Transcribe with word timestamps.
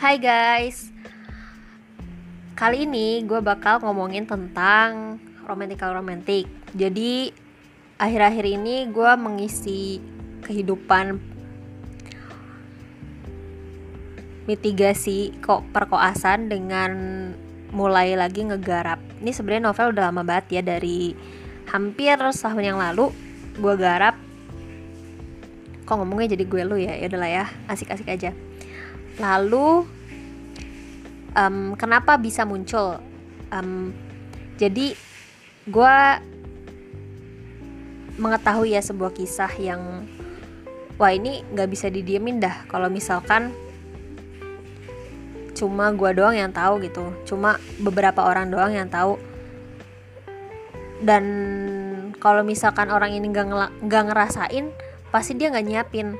Hai 0.00 0.16
guys. 0.16 0.88
Kali 2.56 2.88
ini 2.88 3.20
gue 3.20 3.36
bakal 3.44 3.84
ngomongin 3.84 4.24
tentang 4.24 5.20
romantikal 5.44 5.92
romantik. 5.92 6.48
Jadi 6.72 7.28
akhir-akhir 8.00 8.48
ini 8.48 8.88
gue 8.88 9.12
mengisi 9.20 10.00
kehidupan 10.40 11.20
mitigasi 14.48 15.36
kok 15.44 15.68
perkoasan 15.68 16.48
dengan 16.48 16.92
mulai 17.68 18.16
lagi 18.16 18.48
ngegarap. 18.48 19.04
Ini 19.20 19.36
sebenarnya 19.36 19.68
novel 19.68 19.92
udah 19.92 20.08
lama 20.08 20.24
banget 20.24 20.46
ya 20.48 20.62
dari 20.64 21.12
hampir 21.68 22.16
setahun 22.32 22.64
yang 22.64 22.80
lalu 22.80 23.12
gue 23.60 23.74
garap. 23.76 24.16
Kok 25.84 25.92
ngomongnya 25.92 26.40
jadi 26.40 26.44
gue 26.48 26.62
lu 26.64 26.80
ya? 26.80 26.96
Ya 26.96 27.04
udahlah 27.12 27.28
ya 27.28 27.44
asik-asik 27.68 28.08
aja 28.08 28.32
lalu 29.20 29.84
um, 31.36 31.76
kenapa 31.76 32.16
bisa 32.16 32.48
muncul? 32.48 32.98
Um, 33.52 33.92
jadi 34.56 34.96
gue 35.68 35.96
mengetahui 38.20 38.76
ya 38.76 38.82
sebuah 38.84 39.12
kisah 39.16 39.52
yang 39.60 40.04
wah 41.00 41.12
ini 41.12 41.44
nggak 41.52 41.68
bisa 41.68 41.92
didiemin 41.92 42.40
dah. 42.40 42.64
Kalau 42.68 42.88
misalkan 42.88 43.52
cuma 45.56 45.92
gue 45.92 46.10
doang 46.16 46.36
yang 46.36 46.52
tahu 46.52 46.80
gitu. 46.84 47.12
Cuma 47.28 47.60
beberapa 47.80 48.24
orang 48.24 48.48
doang 48.48 48.72
yang 48.72 48.88
tahu. 48.88 49.20
Dan 51.00 51.24
kalau 52.20 52.44
misalkan 52.44 52.92
orang 52.92 53.16
ini 53.16 53.32
nggak 53.32 54.04
ngerasain 54.12 54.68
pasti 55.08 55.32
dia 55.34 55.48
nggak 55.48 55.66
nyiapin 55.66 56.14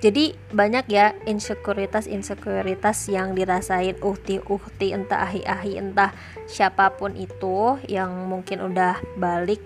jadi 0.00 0.32
banyak 0.52 0.88
ya 0.88 1.12
insekuritas 1.28 2.08
insekuritas 2.08 3.08
yang 3.12 3.36
dirasain 3.36 4.00
uhti 4.00 4.40
uhti 4.40 4.96
entah 4.96 5.28
ahi 5.28 5.44
ahi 5.44 5.76
entah 5.76 6.12
siapa 6.48 6.96
pun 6.96 7.12
itu 7.16 7.76
yang 7.84 8.28
mungkin 8.28 8.64
udah 8.64 8.96
balik 9.20 9.60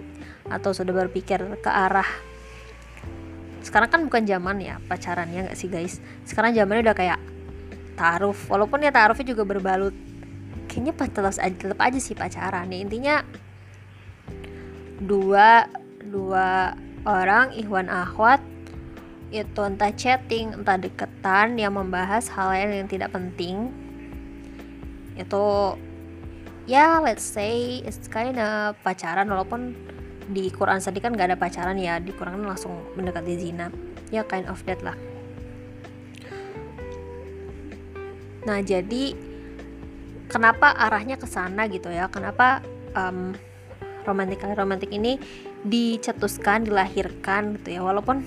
atau 0.50 0.74
sudah 0.74 0.92
berpikir 0.92 1.41
ke 1.62 1.70
arah 1.70 2.34
sekarang 3.64 3.88
kan 3.88 4.00
bukan 4.04 4.28
zaman 4.28 4.60
ya 4.60 4.76
pacarannya 4.84 5.48
nggak 5.48 5.56
sih 5.56 5.72
guys? 5.72 5.96
Sekarang 6.28 6.52
zamannya 6.52 6.84
udah 6.84 6.96
kayak 6.96 7.19
taruh 7.96 8.36
walaupun 8.52 8.84
ya 8.84 8.92
taruhnya 8.92 9.24
juga 9.24 9.48
berbalut. 9.48 9.96
Kayaknya 10.69 10.92
tetap 10.92 11.32
aja 11.32 11.48
tetap 11.48 11.80
aja 11.80 11.98
sih 11.98 12.12
pacaran 12.12 12.69
ya. 12.69 12.78
Intinya 12.84 13.16
dua 15.00 15.64
dua 16.04 16.76
orang 17.08 17.56
Ikhwan 17.56 17.88
Akhwat 17.88 18.44
itu 19.34 19.60
entah 19.66 19.90
chatting, 19.90 20.54
entah 20.62 20.78
deketan 20.78 21.58
yang 21.58 21.74
membahas 21.74 22.30
hal 22.30 22.54
yang 22.54 22.86
tidak 22.86 23.10
penting. 23.10 23.74
Itu 25.18 25.74
ya 26.70 27.02
let's 27.02 27.26
say 27.26 27.82
it's 27.82 28.06
kind 28.06 28.38
of 28.38 28.78
pacaran 28.86 29.26
walaupun 29.26 29.74
di 30.30 30.48
Quran 30.48 30.80
tadi 30.80 31.02
kan 31.02 31.12
gak 31.12 31.34
ada 31.34 31.36
pacaran 31.36 31.76
ya 31.76 32.00
di 32.00 32.14
Quran 32.14 32.41
kan 32.41 32.54
langsung 32.54 32.78
mendekati 32.94 33.34
zina. 33.34 33.74
Ya 34.14 34.22
kind 34.22 34.46
of 34.46 34.62
that 34.70 34.78
lah. 34.86 34.94
Nah 38.46 38.62
jadi 38.62 39.19
kenapa 40.30 40.78
arahnya 40.78 41.19
ke 41.19 41.26
sana 41.26 41.66
gitu 41.66 41.91
ya? 41.91 42.06
Kenapa 42.06 42.62
um, 42.94 43.34
romantik 44.06 44.46
romantik 44.54 44.94
ini 44.94 45.19
dicetuskan 45.66 46.70
dilahirkan 46.70 47.58
gitu 47.58 47.76
ya? 47.76 47.82
Walaupun 47.82 48.22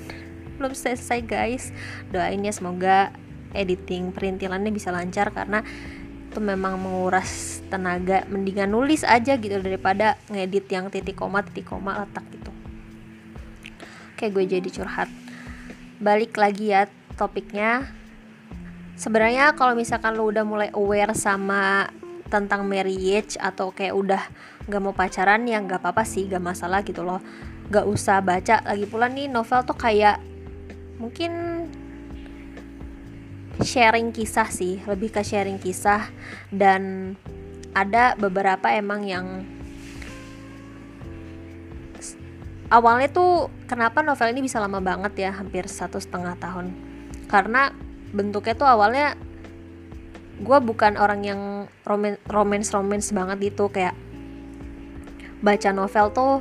belum 0.58 0.74
selesai 0.74 1.24
guys. 1.24 1.70
Doain 2.10 2.42
ya 2.42 2.52
semoga 2.52 3.14
editing 3.56 4.12
perintilannya 4.12 4.74
bisa 4.74 4.92
lancar 4.92 5.32
karena 5.32 5.64
itu 6.28 6.40
memang 6.44 6.78
menguras 6.82 7.64
tenaga. 7.72 8.28
Mendingan 8.28 8.74
nulis 8.74 9.08
aja 9.08 9.38
gitu 9.40 9.62
daripada 9.62 10.20
ngedit 10.28 10.68
yang 10.68 10.92
titik 10.92 11.16
koma 11.16 11.46
titik 11.46 11.70
koma 11.70 12.04
letak 12.04 12.26
gitu. 12.34 12.52
Oke 14.18 14.34
gue 14.34 14.44
jadi 14.50 14.70
curhat. 14.70 15.10
Balik 16.02 16.38
lagi 16.38 16.74
ya 16.74 16.90
topiknya. 17.18 17.90
Sebenarnya 18.98 19.54
kalau 19.54 19.78
misalkan 19.78 20.18
lo 20.18 20.26
udah 20.26 20.42
mulai 20.42 20.70
aware 20.74 21.14
sama 21.14 21.86
tentang 22.28 22.66
marriage 22.68 23.38
atau 23.40 23.72
kayak 23.72 23.94
udah 23.96 24.22
gak 24.68 24.82
mau 24.84 24.92
pacaran 24.92 25.48
ya 25.48 25.64
gak 25.64 25.80
apa-apa 25.80 26.04
sih 26.04 26.28
gak 26.28 26.44
masalah 26.44 26.84
gitu 26.84 27.06
loh. 27.06 27.22
Gak 27.70 27.86
usah 27.88 28.20
baca. 28.22 28.62
Lagi 28.66 28.86
pula 28.86 29.08
nih 29.08 29.30
novel 29.32 29.64
tuh 29.64 29.78
kayak 29.78 30.18
mungkin 30.98 31.32
sharing 33.62 34.14
kisah 34.14 34.50
sih 34.50 34.82
lebih 34.86 35.14
ke 35.14 35.22
sharing 35.26 35.58
kisah. 35.58 36.10
Dan 36.54 37.14
ada 37.74 38.18
beberapa 38.18 38.74
emang 38.74 39.06
yang 39.06 39.46
awalnya 42.74 43.08
tuh 43.10 43.54
kenapa 43.70 44.02
novel 44.02 44.34
ini 44.34 44.46
bisa 44.46 44.58
lama 44.58 44.82
banget 44.82 45.30
ya 45.30 45.32
hampir 45.34 45.70
satu 45.70 46.02
setengah 46.02 46.38
tahun. 46.42 46.74
Karena 47.30 47.70
bentuknya 48.14 48.56
tuh 48.56 48.70
awalnya 48.70 49.14
gue 50.38 50.58
bukan 50.62 51.02
orang 51.02 51.22
yang 51.26 51.42
romance 52.30 52.70
romance 52.70 53.10
banget 53.10 53.54
gitu 53.54 53.74
kayak 53.74 53.98
baca 55.42 55.70
novel 55.74 56.14
tuh 56.14 56.34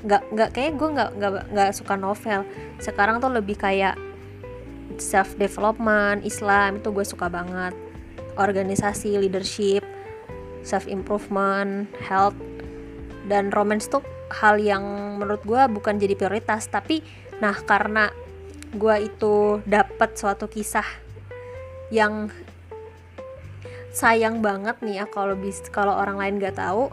nggak 0.00 0.22
nggak 0.32 0.50
kayak 0.56 0.72
gue 0.80 0.88
nggak 0.96 1.10
nggak 1.52 1.70
suka 1.76 1.94
novel. 1.96 2.44
Sekarang 2.80 3.20
tuh 3.20 3.32
lebih 3.32 3.56
kayak 3.60 3.96
self 4.98 5.36
development 5.40 6.24
Islam 6.24 6.80
itu 6.80 6.88
gue 6.92 7.06
suka 7.06 7.28
banget. 7.28 7.76
Organisasi 8.36 9.20
leadership 9.20 9.84
self 10.60 10.84
improvement 10.88 11.88
health 12.04 12.36
dan 13.28 13.48
romance 13.52 13.88
tuh 13.88 14.04
hal 14.30 14.60
yang 14.60 14.84
menurut 15.20 15.42
gue 15.44 15.62
bukan 15.72 15.96
jadi 15.96 16.14
prioritas. 16.16 16.68
Tapi 16.68 17.00
nah 17.40 17.56
karena 17.56 18.12
gue 18.70 18.96
itu 19.02 19.58
dapat 19.66 20.14
suatu 20.14 20.46
kisah 20.46 20.86
yang 21.90 22.30
sayang 23.90 24.38
banget 24.38 24.78
nih 24.86 25.02
ya 25.02 25.06
kalau 25.10 25.34
bis 25.34 25.58
kalau 25.74 25.98
orang 25.98 26.16
lain 26.16 26.38
gak 26.38 26.58
tahu. 26.58 26.88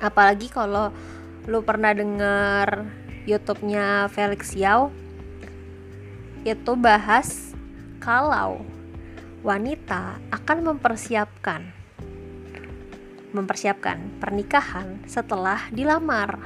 Apalagi 0.00 0.48
kalau 0.48 0.88
lu 1.48 1.64
pernah 1.64 1.96
denger 1.96 2.90
YouTube-nya 3.24 4.08
Felix 4.12 4.52
Yao 4.52 4.92
itu 6.44 6.72
bahas 6.76 7.52
kalau 8.00 8.64
wanita 9.44 10.20
akan 10.32 10.72
mempersiapkan 10.72 11.72
mempersiapkan 13.30 14.20
pernikahan 14.20 15.00
setelah 15.06 15.68
dilamar 15.72 16.40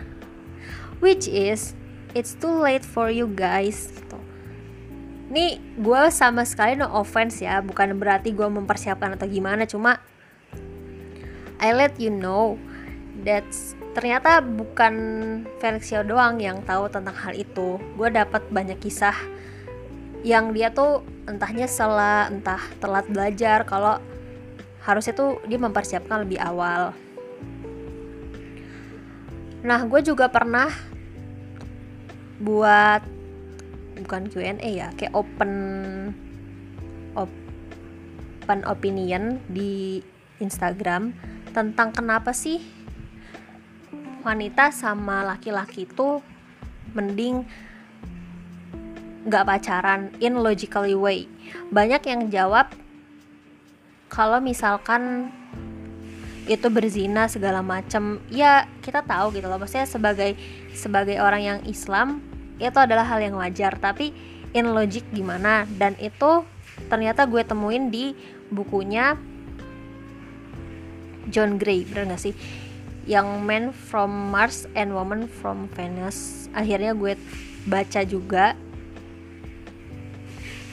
which 1.03 1.27
is 1.27 1.75
it's 2.15 2.39
too 2.39 2.55
late 2.63 2.87
for 2.87 3.11
you 3.11 3.27
guys 3.27 3.91
gitu. 3.91 4.19
Nih 5.29 5.59
gue 5.77 6.03
sama 6.15 6.47
sekali 6.47 6.79
no 6.79 6.87
offense 6.95 7.43
ya 7.43 7.59
bukan 7.59 7.99
berarti 7.99 8.31
gue 8.31 8.47
mempersiapkan 8.47 9.19
atau 9.19 9.27
gimana 9.27 9.67
cuma 9.67 9.99
I 11.59 11.75
let 11.75 11.99
you 11.99 12.15
know 12.15 12.55
that's 13.27 13.74
ternyata 13.95 14.43
bukan 14.43 14.95
Felix 15.63 15.89
Yao 15.95 16.03
doang 16.03 16.43
yang 16.43 16.61
tahu 16.67 16.91
tentang 16.91 17.15
hal 17.15 17.33
itu. 17.33 17.79
Gue 17.95 18.11
dapat 18.11 18.43
banyak 18.51 18.77
kisah 18.83 19.15
yang 20.27 20.51
dia 20.51 20.75
tuh 20.75 21.07
entahnya 21.31 21.71
salah 21.71 22.27
entah 22.29 22.61
telat 22.83 23.07
belajar 23.07 23.63
kalau 23.65 24.03
harusnya 24.85 25.15
tuh 25.17 25.41
dia 25.47 25.57
mempersiapkan 25.57 26.27
lebih 26.27 26.43
awal. 26.43 26.93
Nah 29.65 29.81
gue 29.87 30.01
juga 30.05 30.29
pernah 30.29 30.69
buat 32.43 33.01
bukan 34.05 34.27
Q&A 34.29 34.59
ya 34.61 34.91
kayak 34.99 35.15
open 35.15 35.53
open 37.15 38.61
opinion 38.69 39.41
di 39.49 40.05
Instagram 40.43 41.17
tentang 41.57 41.95
kenapa 41.97 42.37
sih 42.37 42.61
wanita 44.25 44.73
sama 44.73 45.21
laki-laki 45.21 45.85
itu 45.85 46.25
mending 46.97 47.45
nggak 49.29 49.45
pacaran 49.45 50.09
in 50.21 50.41
logically 50.41 50.97
way. 50.97 51.29
Banyak 51.69 52.03
yang 52.09 52.33
jawab 52.33 52.73
kalau 54.09 54.41
misalkan 54.41 55.29
itu 56.45 56.69
berzina 56.69 57.25
segala 57.25 57.65
macam 57.65 58.21
ya 58.29 58.69
kita 58.81 59.05
tahu 59.05 59.37
gitu 59.37 59.49
loh. 59.49 59.61
Maksudnya 59.61 59.89
sebagai 59.89 60.37
sebagai 60.73 61.21
orang 61.21 61.43
yang 61.45 61.59
Islam 61.69 62.21
itu 62.57 62.79
adalah 62.81 63.05
hal 63.05 63.21
yang 63.21 63.37
wajar. 63.37 63.77
Tapi 63.77 64.13
in 64.57 64.73
logic 64.73 65.05
gimana? 65.13 65.69
Dan 65.69 65.97
itu 66.01 66.45
ternyata 66.89 67.25
gue 67.25 67.41
temuin 67.45 67.89
di 67.89 68.13
bukunya 68.53 69.17
John 71.33 71.57
Gray 71.57 71.89
bener 71.89 72.13
gak 72.13 72.21
sih 72.21 72.35
yang 73.05 73.45
Man 73.45 73.73
from 73.73 74.33
Mars 74.33 74.65
and 74.73 74.97
Woman 74.97 75.29
from 75.29 75.69
Venus. 75.77 76.49
Akhirnya 76.57 76.97
gue 76.97 77.17
baca 77.69 78.01
juga. 78.05 78.57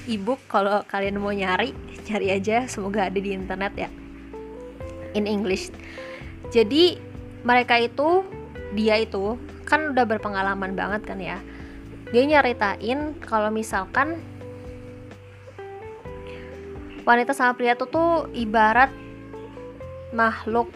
Ebook 0.09 0.41
kalau 0.49 0.81
kalian 0.87 1.21
mau 1.21 1.31
nyari 1.31 1.75
cari 2.07 2.31
aja. 2.31 2.65
Semoga 2.65 3.07
ada 3.11 3.19
di 3.19 3.31
internet 3.35 3.73
ya. 3.75 3.89
In 5.13 5.27
English. 5.27 5.69
Jadi 6.55 6.97
mereka 7.43 7.79
itu 7.79 8.23
dia 8.71 8.99
itu 8.99 9.35
kan 9.67 9.91
udah 9.91 10.07
berpengalaman 10.07 10.75
banget 10.75 11.03
kan 11.03 11.19
ya. 11.19 11.37
Dia 12.11 12.23
nyeritain 12.27 13.15
kalau 13.23 13.47
misalkan 13.51 14.19
wanita 17.07 17.31
sama 17.31 17.55
pria 17.55 17.75
itu 17.75 17.87
tuh 17.87 18.27
ibarat 18.35 18.91
makhluk 20.11 20.69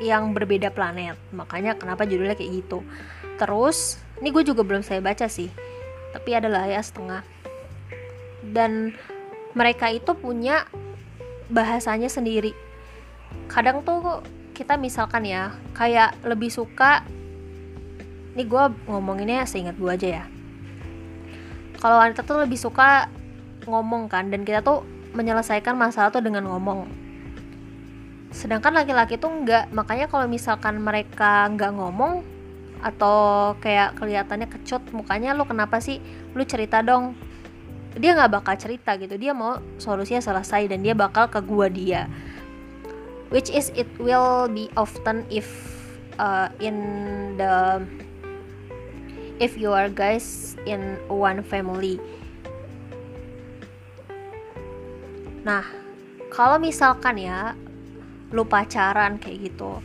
yang 0.00 0.32
berbeda 0.32 0.72
planet. 0.72 1.18
Makanya 1.34 1.76
kenapa 1.76 2.08
judulnya 2.08 2.38
kayak 2.38 2.64
gitu. 2.64 2.80
Terus 3.36 4.00
ini 4.22 4.30
gue 4.30 4.44
juga 4.46 4.62
belum 4.62 4.80
saya 4.86 5.02
baca 5.02 5.26
sih. 5.28 5.50
Tapi 6.12 6.30
adalah 6.32 6.64
ya 6.68 6.80
setengah. 6.80 7.26
Dan 8.40 8.96
mereka 9.52 9.92
itu 9.92 10.16
punya 10.16 10.64
bahasanya 11.52 12.08
sendiri. 12.08 12.56
Kadang 13.48 13.84
tuh 13.84 14.24
kita 14.52 14.76
misalkan 14.80 15.24
ya 15.24 15.52
kayak 15.76 16.16
lebih 16.24 16.52
suka 16.52 17.04
ini 18.32 18.48
gue 18.48 18.64
ngomonginnya 18.88 19.44
seingat 19.44 19.76
gue 19.76 19.92
aja 19.92 20.08
ya. 20.22 20.24
Kalau 21.76 21.98
wanita 22.00 22.24
tuh 22.24 22.40
lebih 22.40 22.56
suka 22.56 23.10
ngomong 23.68 24.08
kan 24.08 24.30
dan 24.32 24.46
kita 24.46 24.64
tuh 24.64 24.86
menyelesaikan 25.12 25.76
masalah 25.76 26.08
tuh 26.08 26.24
dengan 26.24 26.48
ngomong 26.48 27.01
sedangkan 28.32 28.72
laki-laki 28.72 29.20
tuh 29.20 29.28
enggak 29.28 29.68
makanya 29.76 30.08
kalau 30.08 30.24
misalkan 30.24 30.80
mereka 30.80 31.46
nggak 31.52 31.72
ngomong 31.76 32.24
atau 32.82 33.54
kayak 33.62 33.94
kelihatannya 33.94 34.50
kecut 34.50 34.82
mukanya 34.90 35.32
lo 35.38 35.46
kenapa 35.46 35.78
sih? 35.78 36.02
Lu 36.34 36.42
cerita 36.42 36.82
dong. 36.82 37.14
Dia 37.94 38.18
nggak 38.18 38.42
bakal 38.42 38.58
cerita 38.58 38.98
gitu. 38.98 39.14
Dia 39.14 39.30
mau 39.30 39.62
solusinya 39.78 40.18
selesai 40.18 40.66
dan 40.66 40.82
dia 40.82 40.96
bakal 40.96 41.30
ke 41.30 41.38
gua 41.44 41.70
dia. 41.70 42.10
Which 43.30 43.48
is 43.48 43.70
it 43.78 43.88
will 44.02 44.50
be 44.50 44.68
often 44.74 45.24
if 45.30 45.46
uh, 46.18 46.50
in 46.58 46.76
the 47.38 47.86
if 49.38 49.54
you 49.54 49.70
are 49.70 49.88
guys 49.88 50.58
in 50.66 50.98
one 51.06 51.46
family. 51.46 52.02
Nah 55.46 55.64
kalau 56.34 56.58
misalkan 56.58 57.20
ya 57.22 57.54
lu 58.32 58.48
pacaran 58.48 59.20
kayak 59.20 59.52
gitu. 59.52 59.78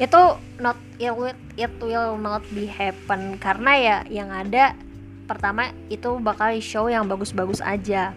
Itu 0.00 0.40
not 0.62 0.78
it 0.96 1.12
will, 1.12 1.36
it 1.60 1.70
will 1.82 2.16
not 2.16 2.40
be 2.54 2.64
happen. 2.64 3.36
Karena 3.36 3.72
ya 3.76 3.96
yang 4.08 4.30
ada 4.32 4.72
pertama 5.28 5.70
itu 5.92 6.18
bakal 6.18 6.56
show 6.58 6.88
yang 6.88 7.06
bagus-bagus 7.06 7.60
aja. 7.60 8.16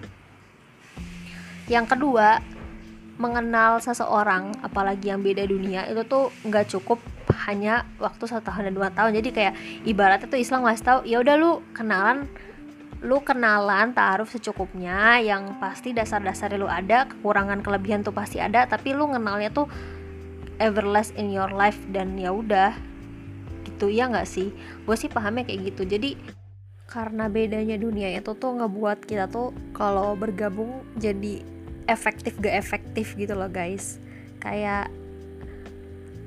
Yang 1.68 1.86
kedua 1.98 2.40
mengenal 3.22 3.78
seseorang 3.78 4.58
apalagi 4.66 5.14
yang 5.14 5.22
beda 5.22 5.46
dunia 5.46 5.86
itu 5.86 6.02
tuh 6.10 6.34
nggak 6.42 6.66
cukup 6.74 6.98
hanya 7.46 7.86
waktu 8.02 8.26
satu 8.26 8.50
tahun 8.50 8.72
dan 8.72 8.74
dua 8.74 8.90
tahun. 8.90 9.12
Jadi 9.20 9.30
kayak 9.30 9.54
ibaratnya 9.86 10.28
tuh 10.30 10.42
Islam 10.42 10.66
ngasih 10.66 10.86
tahu 10.86 11.00
ya 11.06 11.22
udah 11.22 11.36
lu 11.38 11.62
kenalan 11.76 12.26
lu 13.04 13.20
kenalan 13.20 13.92
taruh 13.92 14.26
secukupnya 14.26 15.20
yang 15.20 15.60
pasti 15.60 15.92
dasar-dasar 15.92 16.56
lu 16.56 16.72
ada 16.72 17.04
kekurangan 17.12 17.60
kelebihan 17.60 18.00
tuh 18.00 18.16
pasti 18.16 18.40
ada 18.40 18.64
tapi 18.64 18.96
lu 18.96 19.12
kenalnya 19.12 19.52
tuh 19.52 19.68
everlast 20.64 21.12
in 21.20 21.28
your 21.28 21.52
life 21.52 21.78
dan 21.92 22.16
ya 22.16 22.32
udah. 22.32 22.72
Gitu 23.68 23.92
ya 23.92 24.08
nggak 24.08 24.28
sih? 24.28 24.56
Gue 24.88 24.96
sih 24.96 25.12
pahamnya 25.12 25.48
kayak 25.48 25.76
gitu. 25.76 25.84
Jadi 25.84 26.16
karena 26.88 27.28
bedanya 27.28 27.76
dunia 27.80 28.14
itu 28.14 28.32
tuh 28.38 28.56
ngebuat 28.60 29.04
kita 29.04 29.28
tuh 29.28 29.52
kalau 29.74 30.14
bergabung 30.14 30.86
jadi 31.00 31.42
efektif 31.90 32.38
gak 32.40 32.56
efektif 32.56 33.18
gitu 33.20 33.34
loh 33.34 33.50
guys. 33.50 34.00
Kayak 34.40 34.88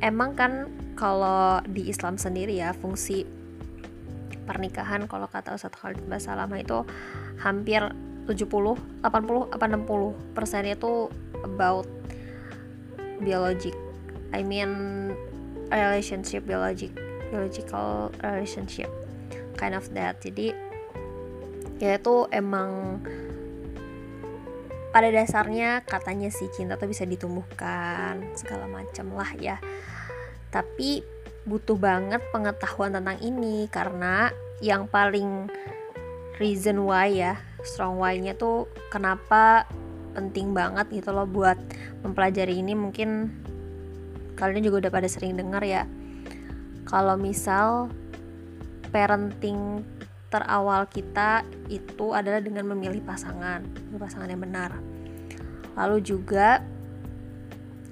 emang 0.04 0.36
kan 0.36 0.68
kalau 0.96 1.60
di 1.68 1.88
Islam 1.88 2.16
sendiri 2.16 2.56
ya 2.56 2.72
fungsi 2.76 3.24
pernikahan 4.46 5.10
kalau 5.10 5.26
kata 5.26 5.58
Ustadz 5.58 5.76
Khalid 5.76 6.06
Basalamah 6.06 6.62
itu 6.62 6.86
hampir 7.42 7.82
70, 8.30 9.02
80, 9.02 9.54
apa 9.54 9.64
60 9.66 10.34
persen 10.34 10.64
itu 10.66 11.10
about 11.42 11.86
biologic. 13.20 13.74
I 14.34 14.42
mean 14.42 15.12
relationship 15.70 16.46
biologic 16.46 16.94
biological 17.30 18.14
relationship 18.22 18.90
kind 19.58 19.74
of 19.74 19.86
that. 19.94 20.18
Jadi 20.22 20.54
ya 21.82 21.98
itu 21.98 22.26
emang 22.32 23.02
pada 24.96 25.12
dasarnya 25.12 25.84
katanya 25.84 26.32
sih 26.32 26.48
cinta 26.48 26.80
tuh 26.80 26.88
bisa 26.88 27.04
ditumbuhkan 27.04 28.32
segala 28.32 28.64
macam 28.64 29.12
lah 29.12 29.28
ya. 29.36 29.60
Tapi 30.48 31.15
butuh 31.46 31.78
banget 31.78 32.20
pengetahuan 32.34 32.90
tentang 32.90 33.16
ini 33.22 33.70
karena 33.70 34.34
yang 34.58 34.90
paling 34.90 35.46
reason 36.42 36.84
why 36.84 37.06
ya 37.08 37.38
strong 37.62 37.96
why-nya 37.96 38.34
tuh 38.36 38.66
kenapa 38.92 39.64
penting 40.12 40.52
banget 40.56 40.88
gitu 40.90 41.14
loh 41.14 41.28
buat 41.28 41.56
mempelajari 42.02 42.58
ini. 42.60 42.74
Mungkin 42.74 43.30
kalian 44.36 44.66
juga 44.66 44.86
udah 44.86 44.92
pada 44.92 45.08
sering 45.08 45.38
dengar 45.38 45.64
ya 45.64 45.88
kalau 46.86 47.16
misal 47.16 47.90
parenting 48.94 49.82
terawal 50.30 50.84
kita 50.90 51.42
itu 51.70 52.12
adalah 52.12 52.42
dengan 52.42 52.68
memilih 52.74 53.00
pasangan 53.02 53.64
pasangan 53.96 54.28
yang 54.28 54.42
benar. 54.42 54.76
Lalu 55.76 56.00
juga 56.04 56.64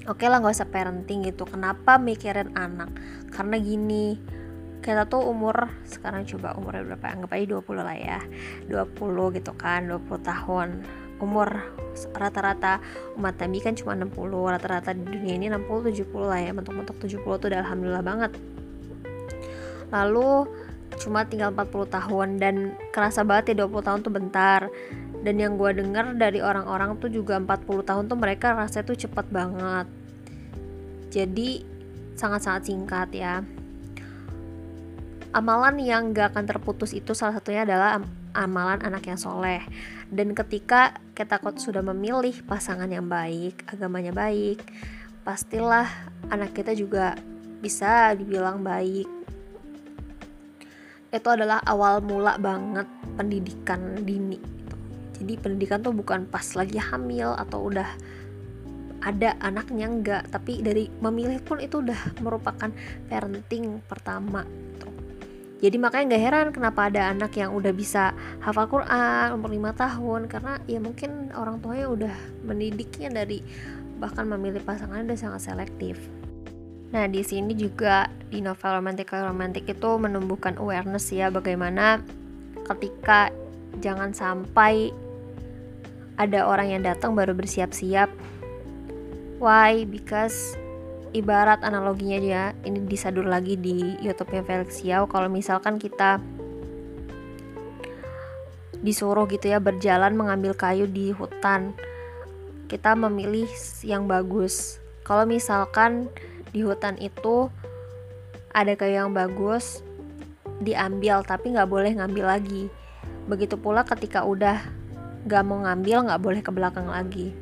oke 0.04 0.20
okay 0.20 0.28
lah 0.28 0.40
nggak 0.40 0.54
usah 0.54 0.68
parenting 0.68 1.24
gitu. 1.24 1.48
Kenapa 1.48 1.96
mikirin 1.96 2.52
anak? 2.56 2.92
Karena 3.32 3.56
gini 3.56 4.20
kita 4.84 5.08
tuh 5.08 5.24
umur 5.24 5.72
sekarang 5.88 6.28
coba 6.28 6.52
umurnya 6.60 6.84
berapa? 6.92 7.06
Anggap 7.08 7.30
aja 7.32 7.44
20 7.56 7.80
lah 7.80 7.96
ya. 7.96 8.20
20 8.68 9.36
gitu 9.40 9.52
kan 9.56 9.88
20 9.88 10.04
tahun. 10.20 10.68
Umur 11.24 11.48
rata-rata 12.12 12.84
umat 13.16 13.38
Nabi 13.40 13.58
kan 13.64 13.72
cuma 13.72 13.96
60 13.96 14.12
rata-rata 14.28 14.92
di 14.92 15.08
dunia 15.08 15.34
ini 15.40 15.46
60 15.48 16.04
70 16.04 16.12
lah 16.28 16.40
ya. 16.40 16.50
Mentok-mentok 16.52 17.00
70 17.00 17.24
tuh 17.24 17.48
udah 17.48 17.60
alhamdulillah 17.64 18.04
banget. 18.04 18.32
Lalu 19.88 20.44
cuma 21.00 21.26
tinggal 21.26 21.50
40 21.50 21.90
tahun 21.90 22.28
dan 22.38 22.54
kerasa 22.94 23.22
banget 23.26 23.54
ya 23.54 23.66
20 23.66 23.86
tahun 23.86 24.00
tuh 24.02 24.12
bentar. 24.14 24.60
Dan 25.24 25.40
yang 25.40 25.56
gue 25.56 25.72
denger 25.72 26.20
dari 26.20 26.44
orang-orang 26.44 27.00
tuh 27.00 27.08
juga 27.08 27.40
40 27.40 27.88
tahun 27.88 28.04
tuh 28.12 28.18
mereka 28.20 28.52
rasa 28.52 28.84
tuh 28.84 28.92
cepet 28.92 29.26
banget. 29.32 29.88
Jadi 31.08 31.64
sangat-sangat 32.14 32.68
singkat 32.68 33.08
ya. 33.14 33.40
Amalan 35.34 35.82
yang 35.82 36.14
gak 36.14 36.36
akan 36.36 36.46
terputus 36.46 36.94
itu 36.94 37.10
salah 37.16 37.40
satunya 37.40 37.66
adalah 37.66 37.98
amalan 38.36 38.82
anak 38.84 39.08
yang 39.08 39.18
soleh. 39.18 39.64
Dan 40.12 40.36
ketika 40.36 41.00
kita 41.14 41.40
sudah 41.56 41.80
memilih 41.80 42.34
pasangan 42.44 42.90
yang 42.90 43.06
baik 43.06 43.64
agamanya 43.70 44.10
baik 44.10 44.60
pastilah 45.24 45.88
anak 46.28 46.52
kita 46.52 46.76
juga 46.76 47.16
bisa 47.64 48.12
dibilang 48.12 48.60
baik 48.60 49.08
itu 51.14 51.28
adalah 51.30 51.62
awal 51.62 52.02
mula 52.02 52.34
banget 52.36 52.90
pendidikan 53.14 54.02
dini 54.02 54.54
jadi 55.24 55.40
pendidikan 55.40 55.78
tuh 55.80 55.94
bukan 55.94 56.26
pas 56.26 56.44
lagi 56.52 56.76
hamil 56.76 57.32
atau 57.38 57.70
udah 57.70 57.88
ada 59.04 59.36
anaknya 59.38 59.86
enggak. 59.86 60.22
Tapi 60.32 60.64
dari 60.64 60.88
memilih 61.00 61.38
pun 61.44 61.60
itu 61.60 61.80
udah 61.84 62.18
merupakan 62.24 62.68
parenting 63.06 63.80
pertama 63.84 64.42
gitu. 64.44 64.88
jadi 65.64 65.76
makanya 65.80 66.04
nggak 66.12 66.24
heran 66.28 66.48
kenapa 66.52 66.92
ada 66.92 67.08
anak 67.08 67.32
yang 67.40 67.56
udah 67.56 67.72
bisa 67.72 68.12
hafal 68.44 68.68
Quran 68.68 69.32
umur 69.32 69.48
5 69.48 69.80
tahun 69.80 70.20
karena 70.28 70.52
ya 70.68 70.76
mungkin 70.82 71.32
orang 71.32 71.62
tuanya 71.64 71.86
udah 71.88 72.14
mendidiknya 72.44 73.08
dari 73.08 73.40
bahkan 73.96 74.28
memilih 74.28 74.60
pasangan 74.60 75.08
udah 75.08 75.16
sangat 75.16 75.40
selektif 75.40 75.96
Nah, 76.94 77.10
di 77.10 77.26
sini 77.26 77.58
juga 77.58 78.06
di 78.30 78.38
novel 78.38 78.78
romantika 78.78 79.18
romantik 79.26 79.66
itu 79.66 79.90
menumbuhkan 79.98 80.54
awareness 80.62 81.10
ya 81.10 81.26
bagaimana 81.26 81.98
ketika 82.70 83.34
jangan 83.82 84.14
sampai 84.14 84.94
ada 86.14 86.46
orang 86.46 86.70
yang 86.70 86.82
datang 86.86 87.18
baru 87.18 87.34
bersiap-siap. 87.34 88.06
Why? 89.42 89.82
Because 89.90 90.54
ibarat 91.10 91.66
analoginya 91.66 92.18
dia 92.22 92.42
ini 92.62 92.86
disadur 92.86 93.26
lagi 93.26 93.58
di 93.58 93.98
YouTube-nya 93.98 94.42
Felix 94.46 94.82
Yao 94.86 95.10
kalau 95.10 95.26
misalkan 95.26 95.82
kita 95.82 96.22
disuruh 98.86 99.24
gitu 99.30 99.50
ya 99.50 99.62
berjalan 99.62 100.14
mengambil 100.14 100.52
kayu 100.52 100.84
di 100.90 101.14
hutan 101.14 101.72
kita 102.66 102.98
memilih 102.98 103.48
yang 103.86 104.10
bagus 104.10 104.82
kalau 105.06 105.24
misalkan 105.24 106.10
di 106.54 106.62
hutan 106.62 106.94
itu 107.02 107.50
ada 108.54 108.78
kayu 108.78 109.02
yang 109.02 109.10
bagus 109.10 109.82
diambil 110.62 111.26
tapi 111.26 111.50
nggak 111.50 111.66
boleh 111.66 111.90
ngambil 111.98 112.38
lagi 112.38 112.70
begitu 113.26 113.58
pula 113.58 113.82
ketika 113.82 114.22
udah 114.22 114.62
gak 115.26 115.42
mau 115.42 115.58
ngambil 115.66 116.06
nggak 116.06 116.22
boleh 116.22 116.40
ke 116.44 116.54
belakang 116.54 116.86
lagi 116.86 117.34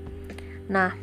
nah 0.73 0.97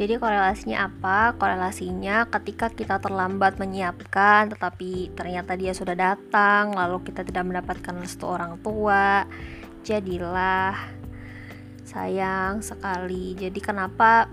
jadi 0.00 0.16
korelasinya 0.16 0.88
apa? 0.88 1.36
Korelasinya 1.36 2.24
ketika 2.32 2.72
kita 2.72 2.96
terlambat 3.04 3.60
menyiapkan 3.60 4.48
tetapi 4.48 5.12
ternyata 5.12 5.52
dia 5.60 5.76
sudah 5.76 5.92
datang 5.92 6.72
lalu 6.72 7.04
kita 7.04 7.20
tidak 7.20 7.44
mendapatkan 7.44 8.00
restu 8.00 8.24
orang 8.24 8.56
tua. 8.64 9.28
Jadilah 9.84 10.72
sayang 11.84 12.64
sekali. 12.64 13.36
Jadi 13.36 13.60
kenapa 13.60 14.24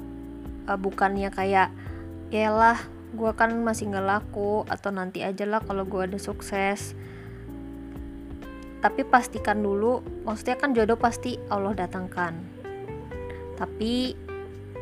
uh, 0.71 0.79
bukannya 0.79 1.27
kayak 1.35 1.67
lah 2.31 2.77
gue 3.15 3.31
kan 3.31 3.55
masih 3.63 3.87
nggak 3.87 4.03
laku 4.03 4.67
atau 4.67 4.91
nanti 4.91 5.23
aja 5.23 5.47
lah 5.47 5.63
kalau 5.63 5.87
gue 5.87 6.11
ada 6.11 6.19
sukses. 6.19 6.91
Tapi 8.83 9.01
pastikan 9.07 9.63
dulu 9.63 10.03
maksudnya 10.27 10.59
kan 10.59 10.75
jodoh 10.75 10.99
pasti 10.99 11.39
Allah 11.47 11.73
datangkan. 11.73 12.35
Tapi 13.57 14.13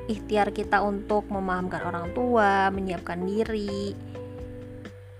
ikhtiar 0.09 0.51
kita 0.51 0.83
untuk 0.83 1.29
memahamkan 1.31 1.81
orang 1.85 2.11
tua, 2.11 2.69
menyiapkan 2.73 3.23
diri 3.23 3.95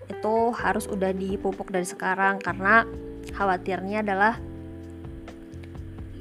itu 0.06 0.36
harus 0.58 0.86
udah 0.90 1.14
dipupuk 1.14 1.70
dari 1.72 1.88
sekarang. 1.88 2.42
Karena 2.42 2.84
khawatirnya 3.32 4.02
adalah 4.02 4.36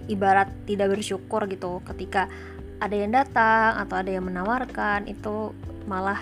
ibarat 0.07 0.53
tidak 0.69 0.95
bersyukur 0.95 1.49
gitu. 1.49 1.81
Ketika 1.83 2.29
ada 2.79 2.95
yang 2.95 3.13
datang 3.17 3.81
atau 3.81 3.97
ada 3.99 4.11
yang 4.13 4.29
menawarkan 4.29 5.09
itu 5.09 5.57
malah 5.85 6.21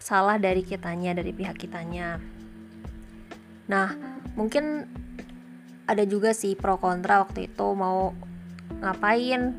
salah 0.00 0.38
dari 0.38 0.62
kitanya 0.62 1.18
dari 1.18 1.34
pihak 1.34 1.58
kitanya. 1.58 2.22
Nah 3.66 3.90
mungkin 4.38 4.86
ada 5.86 6.02
juga 6.06 6.34
sih 6.34 6.54
pro 6.54 6.78
kontra 6.78 7.22
waktu 7.22 7.50
itu 7.50 7.66
mau 7.74 8.14
ngapain? 8.82 9.54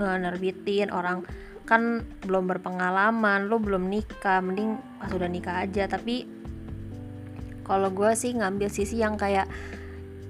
Nerbitin 0.00 0.88
orang. 0.88 1.28
Kan 1.68 2.08
belum 2.24 2.48
berpengalaman 2.48 3.52
lo 3.52 3.60
belum 3.60 3.92
nikah 3.92 4.40
mending 4.40 4.80
pas 4.96 5.12
udah 5.12 5.28
nikah 5.28 5.60
aja. 5.64 5.84
Tapi 5.88 6.24
kalau 7.68 7.92
gue 7.92 8.10
sih 8.16 8.32
ngambil 8.32 8.72
sisi 8.72 8.98
yang 8.98 9.20
kayak 9.20 9.44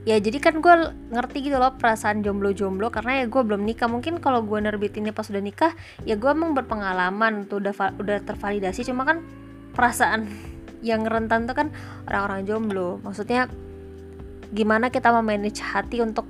ya 0.08 0.16
jadi 0.16 0.40
kan 0.40 0.64
gue 0.64 0.74
ngerti 1.12 1.44
gitu 1.44 1.60
loh 1.60 1.76
perasaan 1.76 2.24
jomblo-jomblo 2.24 2.88
karena 2.88 3.24
ya 3.24 3.24
gue 3.28 3.42
belum 3.44 3.62
nikah. 3.64 3.88
Mungkin 3.88 4.18
kalau 4.24 4.40
gue 4.44 4.58
nerbitinnya 4.60 5.12
pas 5.12 5.28
udah 5.28 5.42
nikah 5.44 5.72
ya 6.08 6.16
gue 6.16 6.30
emang 6.30 6.56
berpengalaman 6.56 7.44
tuh 7.48 7.60
udah 7.60 7.74
udah 8.00 8.18
tervalidasi. 8.24 8.88
Cuma 8.88 9.04
kan 9.04 9.20
perasaan 9.76 10.28
yang 10.88 11.04
rentan 11.04 11.44
tuh 11.44 11.56
kan 11.56 11.68
orang-orang 12.08 12.48
jomblo. 12.48 12.98
Maksudnya 13.04 13.46
gimana 14.50 14.90
kita 14.90 15.12
memanage 15.14 15.62
hati 15.62 16.02
untuk 16.02 16.26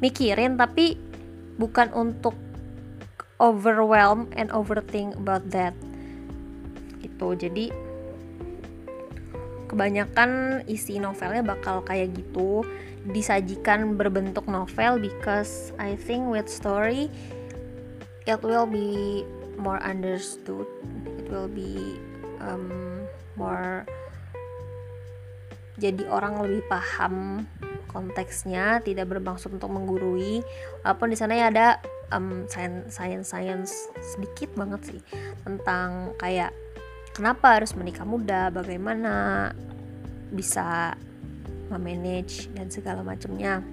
mikirin 0.00 0.58
tapi 0.58 0.98
bukan 1.56 1.88
untuk 1.92 2.34
overwhelm 3.36 4.32
and 4.40 4.48
overthink 4.52 5.12
about 5.20 5.44
that. 5.52 5.76
Gitu. 7.04 7.28
Jadi 7.36 7.85
kebanyakan 9.66 10.62
isi 10.70 10.98
novelnya 10.98 11.42
bakal 11.42 11.82
kayak 11.82 12.14
gitu. 12.14 12.62
Disajikan 13.06 13.94
berbentuk 13.94 14.50
novel 14.50 14.98
because 14.98 15.70
I 15.78 15.94
think 15.94 16.26
with 16.26 16.50
story 16.50 17.06
it 18.26 18.42
will 18.42 18.66
be 18.66 19.22
more 19.54 19.78
understood. 19.78 20.66
It 21.22 21.30
will 21.30 21.50
be 21.50 21.98
um, 22.42 23.06
more 23.38 23.86
jadi 25.76 26.08
orang 26.08 26.40
lebih 26.40 26.64
paham 26.72 27.44
konteksnya 27.92 28.80
tidak 28.80 29.12
bermaksud 29.12 29.52
untuk 29.56 29.72
menggurui. 29.72 30.40
Walaupun 30.84 31.08
di 31.12 31.16
sana 31.16 31.36
ya 31.36 31.52
ada 31.52 31.68
um, 32.12 32.44
science 32.48 32.96
science 32.96 33.28
science 33.28 33.72
sedikit 34.00 34.52
banget 34.56 34.94
sih 34.94 35.00
tentang 35.44 36.12
kayak 36.20 36.52
kenapa 37.16 37.56
harus 37.56 37.72
menikah 37.72 38.04
muda? 38.04 38.52
Bagaimana 38.52 39.48
bisa 40.28 40.92
memanage 41.72 42.52
dan 42.52 42.68
segala 42.68 43.00
macamnya? 43.00 43.64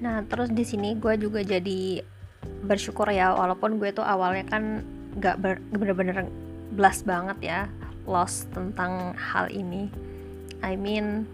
Nah 0.00 0.24
terus 0.24 0.48
di 0.48 0.64
sini 0.64 0.96
gue 0.96 1.20
juga 1.20 1.44
jadi 1.44 2.00
bersyukur 2.64 3.12
ya 3.12 3.36
walaupun 3.36 3.76
gue 3.76 3.92
tuh 3.92 4.04
awalnya 4.04 4.48
kan 4.48 4.80
gak 5.20 5.38
bener-bener 5.44 6.32
blast 6.72 7.04
banget 7.04 7.38
ya 7.44 7.60
lost 8.08 8.48
tentang 8.56 9.12
hal 9.20 9.52
ini. 9.52 9.92
I 10.64 10.80
mean 10.80 11.28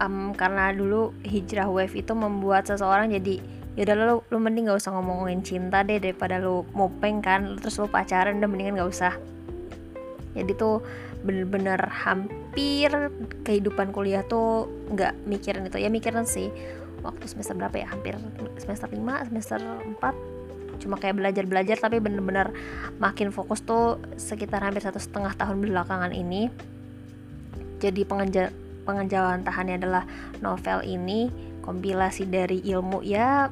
um, 0.00 0.32
karena 0.32 0.72
dulu 0.72 1.12
hijrah 1.28 1.68
wave 1.68 1.92
itu 1.92 2.16
membuat 2.16 2.64
seseorang 2.72 3.12
jadi 3.12 3.44
yaudah 3.74 3.94
lu, 3.98 4.16
lu 4.30 4.38
mending 4.38 4.70
gak 4.70 4.78
usah 4.78 4.94
ngomongin 4.94 5.42
cinta 5.42 5.82
deh 5.82 5.98
daripada 5.98 6.38
lu 6.38 6.62
mopeng 6.74 7.18
kan. 7.18 7.58
Terus 7.58 7.78
lu 7.82 7.90
pacaran 7.90 8.38
dan 8.38 8.48
mendingan 8.50 8.78
gak 8.78 8.90
usah. 8.90 9.12
Jadi 10.34 10.50
tuh 10.58 10.82
bener-bener 11.24 11.80
hampir 11.88 12.90
kehidupan 13.46 13.94
kuliah 13.94 14.20
tuh 14.26 14.68
nggak 14.92 15.14
mikirin 15.24 15.66
itu. 15.66 15.78
Ya 15.80 15.88
mikirin 15.88 16.26
sih 16.26 16.50
waktu 17.00 17.24
semester 17.30 17.54
berapa 17.56 17.74
ya? 17.80 17.86
Hampir 17.88 18.18
semester 18.60 18.90
5 18.90 19.30
semester 19.30 19.58
4 19.62 20.44
cuma 20.82 20.98
kayak 20.98 21.16
belajar-belajar 21.16 21.78
tapi 21.78 22.02
bener-bener 22.02 22.50
makin 22.98 23.30
fokus 23.30 23.62
tuh 23.62 24.02
sekitar 24.18 24.60
hampir 24.60 24.82
satu 24.82 24.98
setengah 24.98 25.32
tahun 25.38 25.62
belakangan 25.62 26.12
ini. 26.12 26.50
Jadi 27.78 28.02
pengenja 28.04 28.50
tahannya 28.84 29.80
adalah 29.80 30.04
novel 30.42 30.82
ini 30.84 31.30
kompilasi 31.64 32.28
dari 32.28 32.60
ilmu 32.60 33.00
ya 33.00 33.48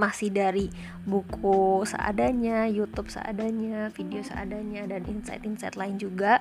masih 0.00 0.32
dari 0.32 0.72
buku 1.04 1.84
seadanya, 1.84 2.64
YouTube 2.64 3.12
seadanya, 3.12 3.92
video 3.92 4.24
seadanya 4.24 4.88
dan 4.88 5.04
insight-insight 5.04 5.76
lain 5.76 6.00
juga. 6.00 6.40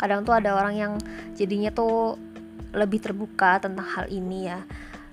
Kadang 0.00 0.24
tuh 0.24 0.32
ada 0.32 0.56
orang 0.56 0.74
yang 0.80 0.92
jadinya 1.36 1.68
tuh 1.68 2.16
lebih 2.72 3.04
terbuka 3.04 3.60
tentang 3.60 3.84
hal 3.84 4.08
ini 4.08 4.48
ya 4.48 4.64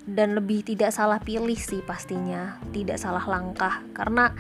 dan 0.03 0.35
lebih 0.35 0.63
tidak 0.63 0.95
salah 0.95 1.19
pilih 1.19 1.55
sih 1.55 1.83
pastinya, 1.83 2.59
tidak 2.71 2.99
salah 2.99 3.23
langkah 3.27 3.83
karena 3.91 4.31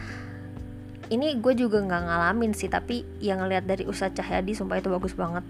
ini 1.11 1.35
gue 1.39 1.53
juga 1.55 1.83
nggak 1.83 2.03
ngalamin 2.09 2.51
sih 2.55 2.71
tapi 2.71 3.03
yang 3.19 3.43
ngeliat 3.43 3.67
dari 3.67 3.83
Ustadz 3.83 4.19
Cahyadi 4.19 4.55
sumpah 4.55 4.79
itu 4.79 4.87
bagus 4.91 5.15
banget 5.15 5.43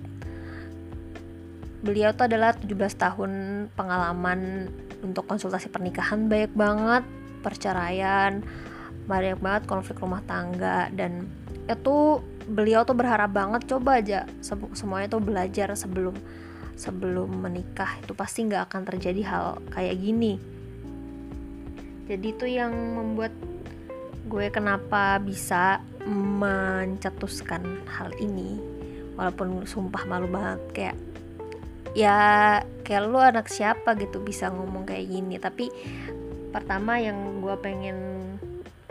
beliau 1.83 2.15
tuh 2.15 2.31
adalah 2.31 2.55
17 2.55 2.71
tahun 2.95 3.31
pengalaman 3.75 4.71
untuk 5.03 5.27
konsultasi 5.27 5.67
pernikahan 5.67 6.31
banyak 6.31 6.55
banget 6.55 7.03
perceraian 7.43 8.39
banyak 9.03 9.35
banget 9.43 9.63
konflik 9.67 9.99
rumah 9.99 10.23
tangga 10.23 10.87
dan 10.95 11.27
itu 11.67 12.23
beliau 12.47 12.87
tuh 12.87 12.95
berharap 12.95 13.35
banget 13.35 13.67
coba 13.67 13.99
aja 13.99 14.23
semuanya 14.75 15.11
tuh 15.11 15.19
belajar 15.19 15.75
sebelum 15.75 16.15
sebelum 16.75 17.29
menikah. 17.29 18.01
Itu 18.01 18.17
pasti 18.17 18.45
nggak 18.45 18.69
akan 18.69 18.81
terjadi 18.87 19.21
hal 19.25 19.45
kayak 19.71 19.95
gini. 20.01 20.33
Jadi 22.09 22.27
itu 22.27 22.45
yang 22.49 22.73
membuat 22.73 23.31
gue 24.27 24.45
kenapa 24.51 25.19
bisa 25.23 25.79
mencetuskan 26.03 27.63
hal 27.87 28.11
ini 28.19 28.59
walaupun 29.15 29.63
sumpah 29.63 30.03
malu 30.09 30.27
banget 30.27 30.59
kayak 30.75 30.97
ya 31.93 32.17
kayak 32.81 33.05
lu 33.05 33.21
anak 33.21 33.47
siapa 33.49 33.93
gitu 33.97 34.21
bisa 34.21 34.49
ngomong 34.49 34.85
kayak 34.85 35.09
gini. 35.09 35.37
Tapi 35.37 35.69
pertama 36.53 37.01
yang 37.01 37.41
gue 37.41 37.55
pengen 37.61 37.97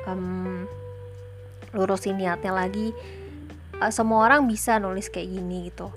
um, 0.06 0.66
lurusin 1.74 2.18
niatnya 2.18 2.52
lagi 2.52 2.90
uh, 3.78 3.90
semua 3.90 4.26
orang 4.26 4.46
bisa 4.46 4.78
nulis 4.78 5.10
kayak 5.10 5.28
gini 5.30 5.70
gitu. 5.70 5.90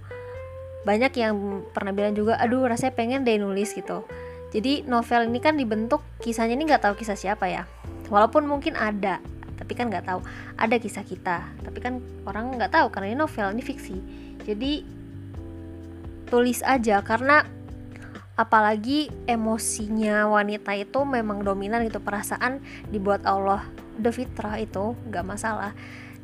Banyak 0.86 1.14
yang 1.18 1.66
pernah 1.74 1.94
bilang 1.94 2.14
juga 2.14 2.38
aduh 2.38 2.66
rasanya 2.70 2.94
pengen 2.94 3.26
deh 3.26 3.38
nulis 3.38 3.74
gitu. 3.74 4.06
Jadi 4.54 4.88
novel 4.88 5.28
ini 5.28 5.40
kan 5.44 5.60
dibentuk 5.60 6.00
kisahnya 6.22 6.56
ini 6.56 6.70
nggak 6.70 6.86
tahu 6.86 6.94
kisah 6.98 7.18
siapa 7.18 7.50
ya. 7.50 7.66
Walaupun 8.10 8.46
mungkin 8.46 8.78
ada 8.78 9.22
tapi 9.56 9.74
kan 9.74 9.90
nggak 9.90 10.06
tahu. 10.06 10.22
Ada 10.58 10.76
kisah 10.78 11.06
kita 11.06 11.42
tapi 11.66 11.80
kan 11.82 12.02
orang 12.26 12.58
nggak 12.58 12.72
tahu 12.74 12.88
karena 12.94 13.14
ini 13.14 13.18
novel 13.18 13.52
ini 13.54 13.64
fiksi. 13.66 13.98
Jadi 14.46 14.86
tulis 16.26 16.66
aja 16.66 17.06
karena 17.06 17.46
apalagi 18.36 19.08
emosinya 19.32 20.28
wanita 20.28 20.76
itu 20.76 21.08
memang 21.08 21.40
dominan 21.40 21.88
gitu 21.88 22.04
perasaan 22.04 22.60
dibuat 22.92 23.24
Allah 23.24 23.64
udah 23.96 24.12
fitrah 24.12 24.60
itu 24.60 24.92
nggak 25.08 25.26
masalah. 25.26 25.72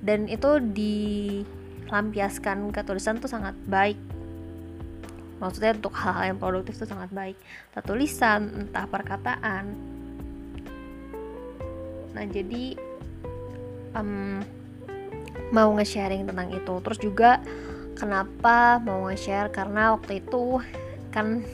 Dan 0.02 0.26
itu 0.28 0.60
dilampiaskan 0.60 2.74
ke 2.74 2.84
tulisan 2.84 3.18
tuh 3.22 3.30
sangat 3.30 3.54
baik. 3.70 3.98
Maksudnya 5.40 5.74
untuk 5.78 5.94
hal-hal 5.98 6.26
yang 6.36 6.40
produktif 6.42 6.76
itu 6.78 6.86
sangat 6.90 7.10
baik. 7.14 7.38
Entah 7.72 7.84
tulisan 7.86 8.50
entah 8.66 8.88
perkataan. 8.90 9.76
Nah 12.12 12.26
jadi 12.28 12.76
um, 13.96 14.44
mau 15.56 15.72
nge-sharing 15.78 16.28
tentang 16.28 16.52
itu. 16.54 16.82
Terus 16.82 17.00
juga 17.00 17.40
kenapa 18.02 18.82
mau 18.82 19.06
nge-share? 19.06 19.54
Karena 19.54 19.94
waktu 19.94 20.26
itu 20.26 20.58
kan 21.14 21.46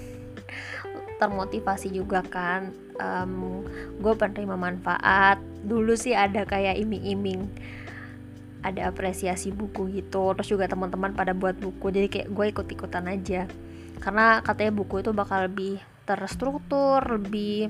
termotivasi 1.20 1.92
juga 1.92 2.24
kan 2.24 2.72
um, 3.04 3.68
gue 4.00 4.14
penerima 4.16 4.56
manfaat. 4.56 5.44
Dulu 5.68 5.92
sih 6.00 6.16
ada 6.16 6.48
kayak 6.48 6.80
iming-iming 6.80 7.52
ada 8.64 8.90
apresiasi 8.90 9.54
buku 9.54 10.02
gitu 10.02 10.34
terus 10.34 10.50
juga 10.50 10.68
teman-teman 10.68 11.14
pada 11.14 11.32
buat 11.32 11.56
buku 11.56 11.94
jadi 11.94 12.08
kayak 12.08 12.28
gue 12.32 12.46
ikut-ikutan 12.56 13.12
aja. 13.12 13.44
Karena 14.00 14.40
katanya 14.40 14.72
buku 14.72 15.04
itu 15.04 15.12
bakal 15.12 15.52
lebih 15.52 15.84
terstruktur 16.08 17.04
lebih 17.04 17.68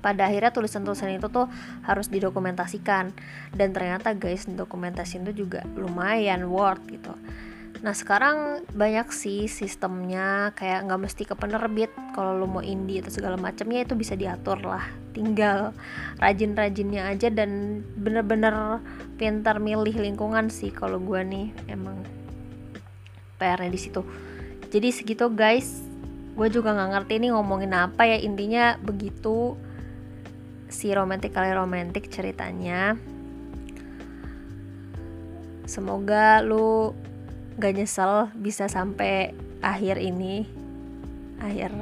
pada 0.00 0.32
akhirnya 0.32 0.48
tulisan-tulisan 0.48 1.20
itu 1.20 1.28
tuh 1.28 1.44
harus 1.84 2.08
didokumentasikan. 2.08 3.12
Dan 3.52 3.68
ternyata 3.76 4.16
guys 4.16 4.48
dokumentasi 4.48 5.20
itu 5.28 5.44
juga 5.44 5.66
lumayan 5.76 6.48
worth 6.48 6.88
gitu 6.88 7.12
Nah 7.80 7.96
sekarang 7.96 8.68
banyak 8.76 9.08
sih 9.08 9.48
sistemnya 9.48 10.52
kayak 10.52 10.84
nggak 10.84 11.00
mesti 11.00 11.22
ke 11.24 11.32
penerbit 11.32 11.88
kalau 12.12 12.36
lo 12.36 12.44
mau 12.44 12.60
indie 12.60 13.00
atau 13.00 13.08
segala 13.08 13.40
macamnya 13.40 13.88
itu 13.88 13.96
bisa 13.96 14.12
diatur 14.12 14.60
lah. 14.60 14.84
Tinggal 15.16 15.72
rajin-rajinnya 16.20 17.08
aja 17.08 17.32
dan 17.32 17.80
bener-bener 17.96 18.84
pintar 19.16 19.64
milih 19.64 19.96
lingkungan 19.96 20.52
sih 20.52 20.68
kalau 20.68 21.00
gue 21.00 21.24
nih 21.24 21.48
emang 21.72 22.04
PR-nya 23.40 23.72
di 23.72 23.80
situ. 23.80 24.04
Jadi 24.68 24.88
segitu 24.92 25.32
guys. 25.32 25.80
Gue 26.36 26.52
juga 26.52 26.76
nggak 26.76 26.90
ngerti 26.94 27.14
nih 27.16 27.30
ngomongin 27.32 27.72
apa 27.72 28.04
ya. 28.04 28.20
Intinya 28.20 28.76
begitu 28.76 29.56
si 30.68 30.92
romantik 30.92 31.32
kali 31.32 31.48
romantik 31.56 32.12
ceritanya. 32.12 32.94
Semoga 35.64 36.44
lu 36.44 36.92
gak 37.60 37.76
nyesel 37.76 38.32
bisa 38.32 38.72
sampai 38.72 39.36
akhir 39.60 40.00
ini. 40.00 40.48
Akhir 41.44 41.76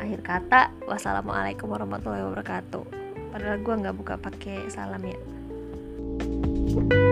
akhir 0.00 0.20
kata 0.24 0.62
wassalamualaikum 0.88 1.68
warahmatullahi 1.68 2.24
wabarakatuh. 2.24 2.84
Padahal 3.30 3.60
gue 3.60 3.74
nggak 3.84 3.96
buka 4.00 4.14
pakai 4.16 4.66
salam 4.72 5.04
ya. 5.04 5.20
thank 6.70 6.92
you 6.92 7.09